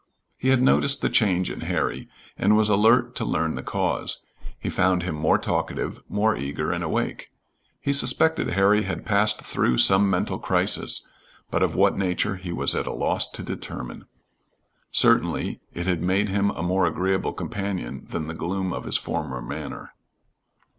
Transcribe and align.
He 0.39 0.47
had 0.47 0.63
noticed 0.63 1.03
the 1.03 1.11
change 1.11 1.51
in 1.51 1.61
Harry, 1.61 2.09
and 2.35 2.57
was 2.57 2.69
alert 2.69 3.13
to 3.17 3.23
learn 3.23 3.53
the 3.53 3.61
cause. 3.61 4.25
He 4.59 4.67
found 4.67 5.03
him 5.03 5.13
more 5.13 5.37
talkative, 5.37 6.03
more 6.09 6.35
eager 6.35 6.71
and 6.71 6.83
awake. 6.83 7.27
He 7.79 7.93
suspected 7.93 8.47
Harry 8.49 8.81
had 8.81 9.05
passed 9.05 9.43
through 9.43 9.77
some 9.77 10.09
mental 10.09 10.39
crisis, 10.39 11.07
but 11.51 11.61
of 11.61 11.75
what 11.75 11.99
nature 11.99 12.37
he 12.37 12.51
was 12.51 12.73
at 12.73 12.87
a 12.87 12.91
loss 12.91 13.29
to 13.29 13.43
determine. 13.43 14.05
Certainly 14.89 15.61
it 15.71 15.85
had 15.85 16.03
made 16.03 16.29
him 16.29 16.49
a 16.49 16.63
more 16.63 16.87
agreeable 16.87 17.31
companion 17.33 18.07
than 18.09 18.25
the 18.25 18.33
gloom 18.33 18.73
of 18.73 18.85
his 18.85 18.97
former 18.97 19.39
manner. 19.39 19.93